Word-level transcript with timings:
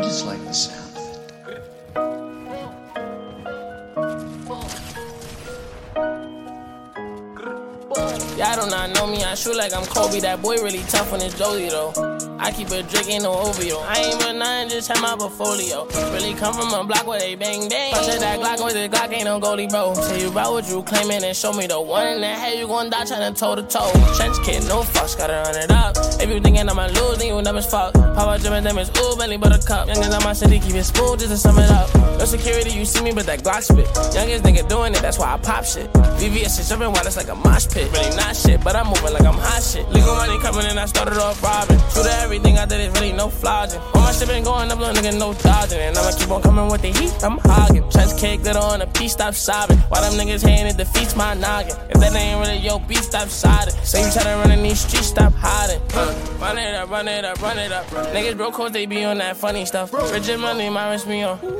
I 0.00 0.02
just 0.02 0.24
like 0.24 0.42
the 0.46 0.52
sound. 0.54 0.96
Y'all 8.38 8.64
do 8.64 8.70
not 8.70 8.94
know 8.94 9.06
me, 9.06 9.22
I 9.22 9.34
shoot 9.34 9.54
like 9.54 9.74
I'm 9.74 9.84
Kobe. 9.84 10.20
That 10.20 10.40
boy 10.40 10.56
really 10.62 10.82
tough 10.88 11.12
on 11.12 11.20
his 11.20 11.34
Jolie 11.34 11.68
though. 11.68 11.92
I 12.42 12.50
keep 12.52 12.70
a 12.70 12.82
drink, 12.82 13.22
no 13.22 13.32
OVO. 13.32 13.84
I 13.84 13.96
ain't 13.98 14.16
with 14.16 14.36
nothing, 14.36 14.70
just 14.70 14.88
have 14.88 15.02
my 15.02 15.14
portfolio. 15.14 15.84
Really 16.10 16.32
come 16.32 16.54
from 16.54 16.72
a 16.72 16.82
block 16.84 17.06
where 17.06 17.20
they 17.20 17.34
bang 17.34 17.68
bang. 17.68 17.92
Punch 17.92 18.06
that 18.06 18.38
Glock 18.40 18.64
with 18.64 18.72
the 18.74 18.88
Glock, 18.88 19.12
ain't 19.12 19.24
no 19.24 19.38
goalie, 19.38 19.68
bro. 19.68 19.94
Tell 19.94 20.18
you 20.18 20.30
about 20.30 20.52
what 20.52 20.68
you 20.68 20.82
claiming 20.82 21.22
and 21.22 21.36
show 21.36 21.52
me 21.52 21.66
the 21.66 21.80
one 21.80 22.22
the 22.22 22.26
head 22.26 22.58
you 22.58 22.66
gon' 22.66 22.88
die 22.88 23.04
trying 23.04 23.32
to 23.32 23.38
toe 23.38 23.56
to 23.56 23.62
toe. 23.62 23.92
Trench 24.16 24.36
kid, 24.42 24.64
no 24.68 24.80
fucks, 24.80 25.18
gotta 25.18 25.34
run 25.34 25.56
it 25.56 25.70
up. 25.70 25.96
If 26.20 26.30
you 26.30 26.40
thinking 26.40 26.68
I'ma 26.68 26.86
lose, 26.86 27.18
then 27.18 27.28
you 27.28 27.42
never 27.42 27.60
fuck. 27.60 27.92
Power 27.92 28.38
jumping 28.38 28.64
them 28.64 28.78
is 28.78 28.88
ooh, 28.96 29.16
belly 29.16 29.36
buttercup. 29.36 29.88
Youngest 29.88 30.12
on 30.12 30.24
my 30.24 30.32
city, 30.32 30.60
keep 30.60 30.76
it 30.76 30.84
smooth 30.84 31.20
just 31.20 31.32
to 31.32 31.36
sum 31.36 31.58
it 31.58 31.70
up. 31.70 31.92
No 32.18 32.24
security, 32.24 32.70
you 32.70 32.86
see 32.86 33.02
me, 33.02 33.12
but 33.12 33.26
that 33.26 33.42
Glock 33.42 33.62
spit. 33.62 33.84
Youngest 34.14 34.44
nigga 34.44 34.66
doing 34.68 34.94
it, 34.94 35.02
that's 35.02 35.18
why 35.18 35.34
I 35.34 35.36
pop 35.36 35.64
shit. 35.66 35.92
VVS 35.92 36.60
is 36.60 36.68
jumping 36.70 36.92
wild, 36.92 37.06
it's 37.06 37.16
like 37.16 37.28
a 37.28 37.34
mosh 37.34 37.68
pit. 37.68 37.92
Really 37.92 38.16
not 38.16 38.36
shit, 38.36 38.62
but 38.64 38.76
I'm 38.76 38.86
moving 38.86 39.12
like 39.12 39.24
I'm 39.24 39.34
hot 39.34 39.49
shit. 39.60 39.88
Legal 39.90 40.14
money 40.14 40.38
coming 40.38 40.66
and 40.66 40.78
I 40.78 40.86
started 40.86 41.18
off 41.18 41.42
robbing. 41.42 41.78
True 41.92 42.02
to 42.02 42.12
everything 42.24 42.58
I 42.58 42.66
did 42.66 42.80
is 42.80 42.92
really 42.94 43.12
no 43.12 43.28
flogging. 43.28 43.80
All 43.94 44.02
my 44.02 44.12
shit 44.12 44.28
been 44.28 44.44
going 44.44 44.70
up, 44.70 44.78
little 44.78 44.94
nigga, 44.94 45.18
no 45.18 45.34
dodging. 45.34 45.78
And 45.78 45.96
I'ma 45.96 46.16
keep 46.16 46.30
on 46.30 46.42
coming 46.42 46.68
with 46.68 46.82
the 46.82 46.88
heat, 46.88 47.12
I'm 47.22 47.38
hogging. 47.38 47.88
Trench 47.90 48.18
cake 48.18 48.42
glitter 48.42 48.58
on 48.58 48.82
a 48.82 48.86
piece, 48.86 49.12
stop 49.12 49.34
sobbing. 49.34 49.78
Why 49.88 50.00
them 50.00 50.14
niggas 50.14 50.46
hating, 50.46 50.66
it 50.66 50.76
defeats 50.76 51.14
my 51.14 51.34
noggin. 51.34 51.76
If 51.90 52.00
that 52.00 52.14
ain't 52.14 52.40
really 52.40 52.58
your 52.58 52.80
beat, 52.80 53.04
stop 53.04 53.28
siding. 53.28 53.74
Say 53.84 54.04
you 54.04 54.12
try 54.12 54.24
to 54.24 54.30
run 54.30 54.50
in 54.50 54.62
these 54.62 54.80
streets, 54.80 55.08
stop 55.08 55.32
hiding. 55.34 55.80
Uh, 55.94 56.38
run 56.40 56.58
it 56.58 56.74
up, 56.74 56.90
run 56.90 57.08
it 57.08 57.24
up, 57.24 57.40
run 57.42 57.58
it 57.58 57.72
up. 57.72 57.86
Niggas 57.86 58.36
broke 58.36 58.54
cause 58.54 58.72
they 58.72 58.86
be 58.86 59.04
on 59.04 59.18
that 59.18 59.36
funny 59.36 59.64
stuff. 59.64 59.92
Rich 59.92 60.28
and 60.28 60.42
money, 60.42 60.70
my 60.70 60.90
wrist 60.90 61.06
me 61.06 61.22
on. 61.22 61.59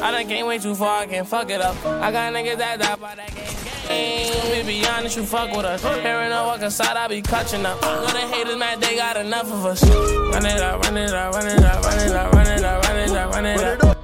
I 0.00 0.10
done 0.12 0.28
came 0.28 0.46
way 0.46 0.58
too 0.58 0.74
far, 0.74 1.00
I 1.00 1.06
can't 1.06 1.26
fuck 1.26 1.50
it 1.50 1.60
up. 1.60 1.76
I 1.84 2.12
got 2.12 2.32
niggas 2.32 2.58
that 2.58 2.78
die 2.78 2.96
by 2.96 3.14
that 3.16 3.34
game. 3.34 3.46
game. 3.88 4.66
Be 4.66 4.86
honest, 4.86 5.16
you 5.16 5.24
fuck 5.24 5.50
with 5.56 5.64
us. 5.64 5.82
Hearing 5.82 6.30
no 6.30 6.44
walk 6.46 6.62
inside, 6.62 6.96
I 6.96 7.08
be 7.08 7.22
clutching 7.22 7.66
up. 7.66 7.80
Know 7.82 8.06
the 8.06 8.26
haters 8.32 8.56
mad, 8.56 8.80
they 8.80 8.96
got 8.96 9.16
enough 9.16 9.50
of 9.50 9.64
us. 9.66 9.82
Run 9.82 10.46
it 10.46 10.60
up, 10.60 10.84
run 10.84 10.96
it 10.96 11.12
up, 11.12 11.34
run 11.34 11.46
it 11.46 11.64
up, 11.64 11.84
run 11.84 11.98
it 11.98 12.12
up, 12.12 12.32
run 12.32 12.46
it 12.46 12.64
up, 12.64 12.84
run 12.84 12.96
it 12.96 13.10
up, 13.10 13.34
run 13.34 13.46
it 13.46 13.84
up. 13.84 13.98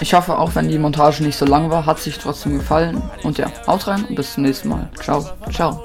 Ich 0.00 0.14
hoffe, 0.14 0.36
auch 0.36 0.54
wenn 0.56 0.68
die 0.68 0.78
Montage 0.78 1.22
nicht 1.22 1.36
so 1.36 1.44
lang 1.44 1.70
war, 1.70 1.86
hat 1.86 1.98
es 1.98 2.04
sich 2.04 2.18
trotzdem 2.18 2.58
gefallen. 2.58 3.00
Und 3.22 3.38
ja, 3.38 3.52
haut 3.68 3.86
rein 3.86 4.04
und 4.04 4.16
bis 4.16 4.34
zum 4.34 4.42
nächsten 4.42 4.68
Mal. 4.68 4.90
Ciao, 5.00 5.24
ciao. 5.52 5.84